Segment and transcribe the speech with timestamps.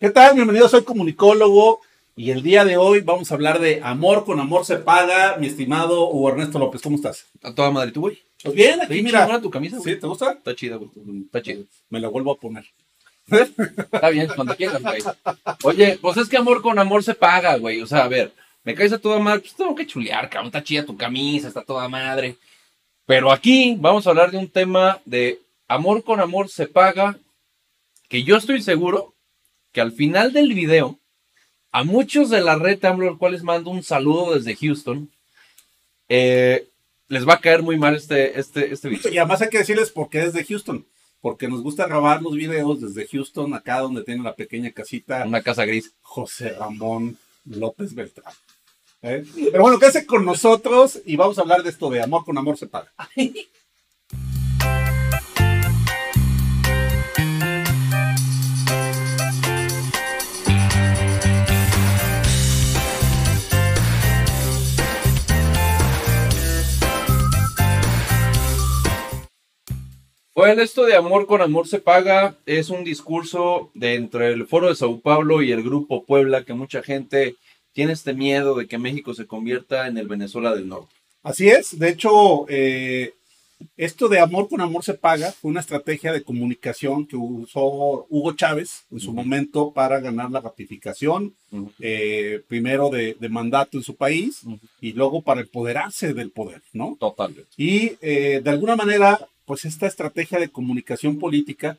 [0.00, 0.34] ¿Qué tal?
[0.34, 1.82] Bienvenido, soy comunicólogo
[2.16, 5.36] y el día de hoy vamos a hablar de amor con amor se paga.
[5.36, 7.26] Mi estimado Hugo Ernesto López, ¿cómo estás?
[7.42, 8.18] A toda madre, tú, güey.
[8.42, 9.38] Pues bien, aquí mira.
[9.42, 9.96] tu camisa, güey.
[9.96, 10.00] ¿Sí?
[10.00, 10.32] ¿Te gusta?
[10.32, 10.90] Está chida, güey.
[11.26, 11.64] Está chido.
[11.90, 12.64] Me la vuelvo a poner.
[13.30, 15.02] Está bien, cuando quieras, güey.
[15.64, 17.82] Oye, pues es que amor con amor se paga, güey.
[17.82, 18.32] O sea, a ver,
[18.64, 20.46] me caes a toda madre, pues tengo que chulear, cabrón.
[20.46, 22.38] Está chida tu camisa, está toda madre.
[23.04, 27.18] Pero aquí vamos a hablar de un tema de amor con amor se paga,
[28.08, 29.12] que yo estoy seguro
[29.72, 30.98] que al final del video,
[31.72, 35.10] a muchos de la red AMLO, al cual les mando un saludo desde Houston,
[36.08, 36.68] eh,
[37.08, 39.12] les va a caer muy mal este, este, este video.
[39.12, 40.86] Y además hay que decirles por qué es de Houston.
[41.20, 45.42] Porque nos gusta grabar los videos desde Houston, acá donde tiene la pequeña casita Una
[45.42, 45.92] casa gris.
[46.00, 48.32] José Ramón López Beltrán.
[49.02, 49.24] ¿Eh?
[49.52, 52.56] Pero bueno, quédese con nosotros y vamos a hablar de esto de amor con amor
[52.56, 52.92] se paga.
[70.50, 74.66] Bueno, esto de amor con amor se paga es un discurso de entre el Foro
[74.68, 77.36] de Sao Paulo y el Grupo Puebla que mucha gente
[77.72, 80.92] tiene este miedo de que México se convierta en el Venezuela del Norte.
[81.22, 83.14] Así es, de hecho, eh,
[83.76, 88.32] esto de amor con amor se paga fue una estrategia de comunicación que usó Hugo
[88.32, 91.36] Chávez en su momento para ganar la ratificación,
[91.78, 94.42] eh, primero de, de mandato en su país
[94.80, 96.96] y luego para empoderarse del poder, ¿no?
[96.98, 97.50] Totalmente.
[97.56, 101.76] Y eh, de alguna manera, pues esta estrategia de comunicación política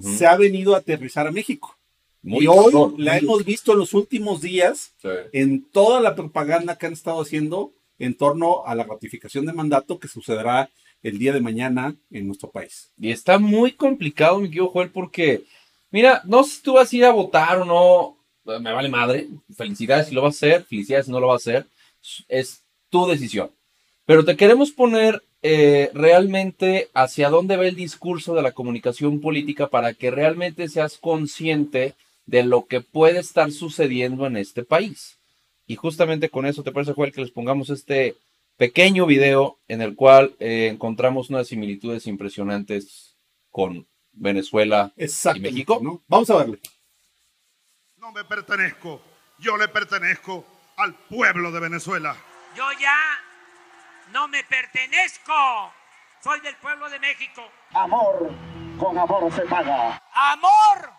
[0.00, 1.78] se ha venido a aterrizar a México.
[2.20, 5.08] Muy y hoy la hemos visto en los últimos días Sí.
[5.32, 10.00] en toda la propaganda que han estado haciendo en torno a la ratificación de mandato
[10.00, 10.68] que sucederá
[11.00, 12.90] el día de mañana en nuestro país.
[12.98, 15.44] Y está muy complicado, mi querido Joel, porque,
[15.92, 19.28] mira, no sé si tú vas a ir a votar o no, me vale madre.
[19.56, 21.66] Felicidades si lo vas a hacer, felicidades si no lo vas a hacer.
[22.26, 23.52] Es tu decisión.
[24.06, 29.68] Pero te queremos poner eh, realmente hacia dónde va el discurso de la comunicación política
[29.68, 31.94] para que realmente seas consciente
[32.26, 35.18] de lo que puede estar sucediendo en este país.
[35.66, 38.16] Y justamente con eso, ¿te parece, Joel, que les pongamos este
[38.56, 43.16] pequeño video en el cual eh, encontramos unas similitudes impresionantes
[43.50, 45.38] con Venezuela Exacto.
[45.40, 45.80] ¿Y México?
[45.82, 46.02] ¿no?
[46.06, 46.60] Vamos a verle.
[47.96, 49.00] No me pertenezco,
[49.38, 50.44] yo le pertenezco
[50.76, 52.16] al pueblo de Venezuela.
[52.56, 52.96] Yo ya
[54.12, 55.32] no me pertenezco.
[56.22, 57.42] Soy del pueblo de México.
[57.72, 58.30] Amor
[58.78, 60.00] con amor se paga.
[60.14, 60.90] Amor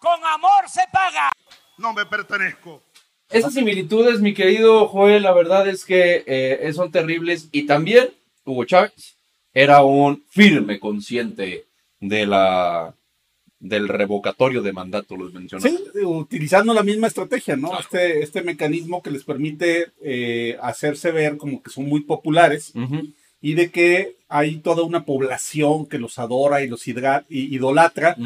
[0.00, 1.30] con amor se paga.
[1.78, 2.82] No me pertenezco.
[3.28, 7.48] Esas similitudes, mi querido Joel, la verdad es que eh, son terribles.
[7.52, 8.10] Y también
[8.44, 9.16] Hugo Chávez
[9.52, 11.66] era un firme consciente
[12.00, 12.94] de la
[13.60, 15.62] del revocatorio de mandato, los mencionó.
[15.62, 17.68] Sí, utilizando la misma estrategia, ¿no?
[17.68, 17.82] Claro.
[17.82, 22.72] Este, este mecanismo que les permite eh, hacerse ver como que son muy populares
[23.42, 26.86] y de que hay toda una población que los adora y los
[27.28, 28.16] idolatra.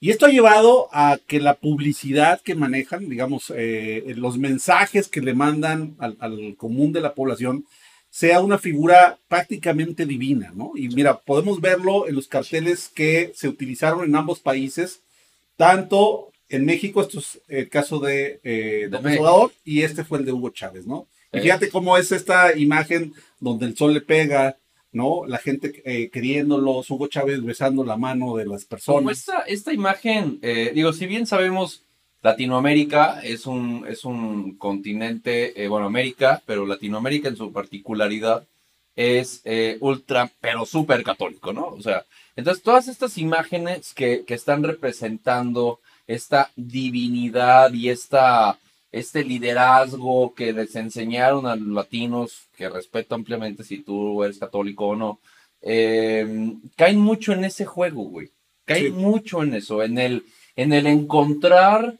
[0.00, 5.20] Y esto ha llevado a que la publicidad que manejan, digamos, eh, los mensajes que
[5.20, 7.64] le mandan al, al común de la población,
[8.10, 10.72] sea una figura prácticamente divina, ¿no?
[10.74, 15.00] Y mira, podemos verlo en los carteles que se utilizaron en ambos países,
[15.56, 19.18] tanto en México, esto es el caso de, eh, López.
[19.20, 21.06] Obrador, y este fue el de Hugo Chávez, ¿no?
[21.32, 21.42] Y Eh.
[21.42, 24.56] fíjate cómo es esta imagen donde el sol le pega,
[24.90, 25.24] ¿no?
[25.26, 29.18] La gente eh, queriéndolos, Hugo Chávez besando la mano de las Como personas.
[29.18, 31.84] esta, esta imagen, eh, digo, si bien sabemos,
[32.22, 38.46] Latinoamérica es un, es un continente, eh, bueno, América, pero Latinoamérica en su particularidad
[38.96, 41.68] es eh, ultra, pero súper católico, ¿no?
[41.68, 42.04] O sea,
[42.36, 48.58] entonces todas estas imágenes que, que están representando esta divinidad y esta,
[48.92, 54.88] este liderazgo que les enseñaron a los latinos, que respeto ampliamente si tú eres católico
[54.88, 55.20] o no,
[55.62, 58.28] eh, caen mucho en ese juego, güey.
[58.66, 58.90] Caen Sí.
[58.92, 60.24] mucho en eso, en el,
[60.56, 61.94] en el encontrar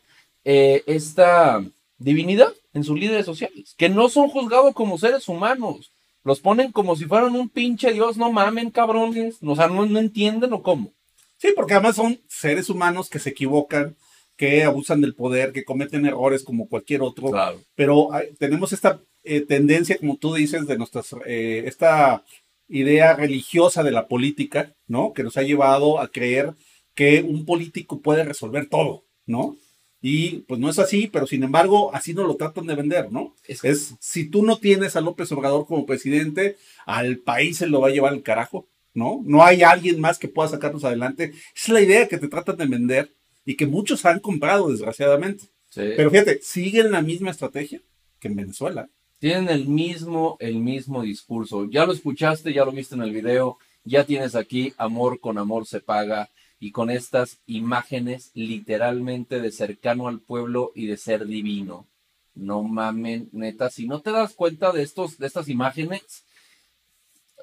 [0.45, 1.63] eh, esta
[1.99, 5.93] divinidad en sus líderes sociales, que no son juzgados como seres humanos.
[6.23, 9.39] Los ponen como si fueran un pinche dios, no mamen, cabrones.
[9.43, 10.93] O sea, no, no entienden o cómo.
[11.39, 13.97] Sí, porque además son seres humanos que se equivocan,
[14.37, 17.31] que abusan del poder, que cometen errores como cualquier otro.
[17.31, 17.59] Claro.
[17.75, 22.23] Pero hay- tenemos esta eh, tendencia, como tú dices, de nuestras, eh, esta
[22.69, 25.13] idea religiosa de la política, ¿no?
[25.13, 26.55] Que nos ha llevado a creer
[26.95, 29.57] que un político puede resolver todo, ¿no?
[30.03, 33.35] Y pues no es así, pero sin embargo, así nos lo tratan de vender, ¿no?
[33.47, 36.57] Es- Es, si tú no tienes a López Obrador como presidente,
[36.87, 39.21] al país se lo va a llevar el carajo, ¿no?
[39.25, 41.33] No hay alguien más que pueda sacarnos adelante.
[41.55, 43.11] Es la idea que te tratan de vender.
[43.47, 45.45] y que muchos han comprado, desgraciadamente.
[45.71, 45.81] Sí.
[45.97, 47.81] Pero fíjate, siguen la misma estrategia
[48.21, 48.89] que en Venezuela.
[49.19, 51.67] Tienen el mismo, el mismo discurso.
[51.69, 55.67] Ya lo escuchaste, ya lo viste en el video, ya tienes aquí amor con amor
[55.67, 56.29] se paga
[56.61, 61.87] y con estas imágenes literalmente de cercano al pueblo y de ser divino.
[62.35, 66.23] No mamen, neta, si no te das cuenta de estos, de estas imágenes,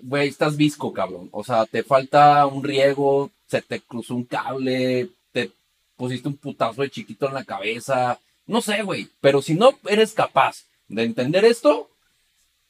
[0.01, 1.29] güey, estás visco, cabrón.
[1.31, 5.51] O sea, te falta un riego, se te cruzó un cable, te
[5.95, 8.19] pusiste un putazo de chiquito en la cabeza.
[8.45, 9.09] No sé, güey.
[9.19, 11.89] Pero si no eres capaz de entender esto,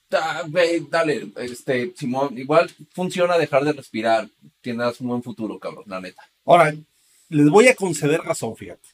[0.10, 4.30] da- güey, dale, este, Simón, igual funciona dejar de respirar.
[4.62, 6.24] Tendrás un buen futuro, cabrón, la neta.
[6.48, 6.74] Ahora,
[7.30, 8.88] les voy a conceder razón, fíjate.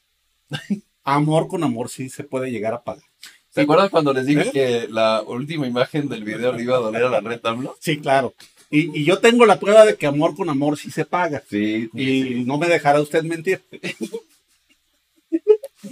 [1.03, 3.03] Amor con amor sí se puede llegar a pagar.
[3.51, 4.51] ¿Se acuerdan cuando les dije ¿Eh?
[4.51, 7.77] que la última imagen del video le iba a doler a la red AMLO?
[7.79, 8.33] Sí, claro.
[8.71, 11.43] Y, y yo tengo la prueba de que amor con amor sí se paga.
[11.47, 11.89] Sí.
[11.93, 13.61] Y no me dejará usted mentir.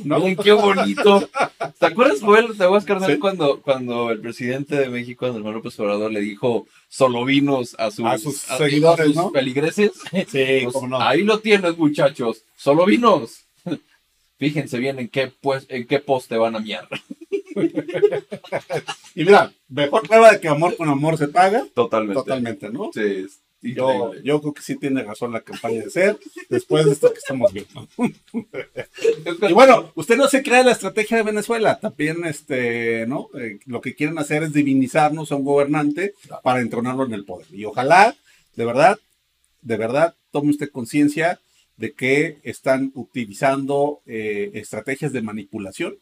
[0.03, 0.19] ¿No?
[0.19, 1.29] Miren qué bonito.
[1.79, 2.47] ¿Te acuerdas, Joel?
[2.57, 3.19] ¿Te acuerdas, carnal, Sí.
[3.19, 7.91] cuando, cuando el presidente de México, Andrés Manuel López Obrador, le dijo solo vinos a
[7.91, 9.31] sus, A sus seguidores, sus ¿no?
[9.31, 9.91] feligreses?
[10.29, 11.01] Sí, Pues, cómo no.
[11.01, 12.43] Ahí lo tienes, muchachos.
[12.55, 13.41] Solo vinos.
[14.39, 16.87] Fíjense bien en qué, pues, en qué poste van a miar.
[19.13, 21.65] Y mira, mejor prueba de que amor con amor se paga.
[21.73, 22.15] Totalmente.
[22.21, 22.91] Totalmente, ¿no?
[22.93, 23.27] Sí,
[23.61, 26.19] Yo, yo creo que sí tiene razón la campaña de ser,
[26.49, 27.87] después de esto que estamos viendo.
[29.47, 33.29] Y bueno, usted no se crea la estrategia de Venezuela, también este, ¿no?
[33.39, 37.47] Eh, lo que quieren hacer es divinizarnos a un gobernante para entronarlo en el poder.
[37.51, 38.15] Y ojalá,
[38.55, 38.99] de verdad,
[39.61, 41.39] de verdad, tome usted conciencia
[41.77, 45.97] de que están utilizando eh, estrategias de manipulación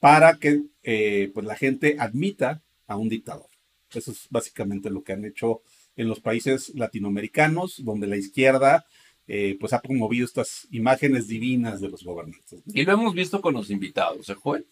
[0.00, 3.48] para que eh, pues la gente admita a un dictador.
[3.92, 5.62] Eso es básicamente lo que han hecho
[5.98, 8.86] en los países latinoamericanos, donde la izquierda
[9.26, 12.62] eh, pues ha promovido estas imágenes divinas de los gobernantes.
[12.72, 14.64] Y lo hemos visto con los invitados, ¿eh, Joel?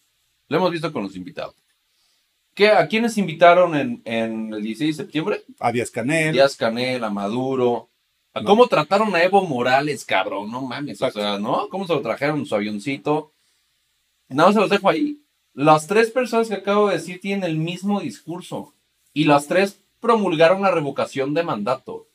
[0.49, 1.55] Lo hemos visto con los invitados.
[2.55, 5.43] ¿Qué, ¿A quiénes invitaron en, en el 16 de septiembre?
[5.58, 7.90] A Díaz Canel, Díaz Canel, a Maduro.
[8.32, 8.46] ¿A No.
[8.46, 10.50] ¿Cómo trataron a Evo Morales, cabrón?
[10.50, 11.19] No mames, Exacto.
[11.19, 11.69] o sea, ¿no?
[11.69, 13.32] ¿Cómo se lo trajeron en su avioncito?
[14.28, 15.20] Nada más se los dejo ahí.
[15.55, 18.75] Las tres personas que acabo de decir tienen el mismo discurso.
[19.12, 22.09] Y las tres promulgaron la revocación de mandato.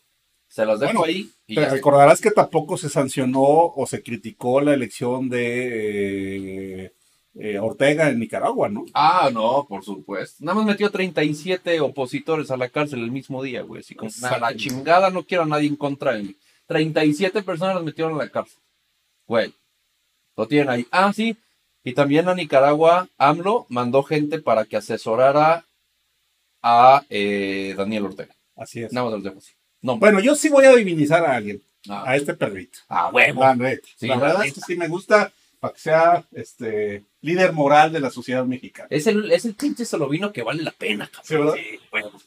[0.48, 1.30] Se las dejo Bueno, ahí.
[1.48, 1.74] Y te está.
[1.74, 6.94] recordarás que tampoco se sancionó o se criticó la elección de eh,
[7.36, 8.83] eh, Ortega en Nicaragua, ¿no?
[8.94, 10.44] Ah, no, por supuesto.
[10.44, 13.80] Nada más metió 37 opositores a la cárcel el mismo día, güey.
[13.80, 16.36] Así como, "Nah, la chingada, no quiero a nadie en contra de mí.
[16.68, 18.60] 37 personas las metieron a la cárcel.
[19.28, 19.54] Güey,
[20.36, 20.86] lo tienen ahí.
[20.92, 21.38] Ah, sí.
[21.83, 25.66] Y también a Nicaragua, AMLO mandó gente para que asesorara
[26.61, 28.35] a eh, Daniel Ortega.
[28.55, 28.93] Así es.
[28.93, 29.51] Nada más los dejo así.
[29.81, 32.79] No, Bueno, yo sí voy a divinizar a alguien, ah, a este perrito.
[32.89, 33.41] ah, huevo.
[33.41, 33.87] La neta.
[33.97, 34.47] Sí, la la verdad neta.
[34.49, 38.87] es que sí me gusta para que sea este líder moral de la sociedad mexicana.
[38.91, 41.55] Es el, es el pinche solovino que vale la pena, cabrón.
[41.57, 42.09] Sí, ¿verdad?
[42.11, 42.21] güey.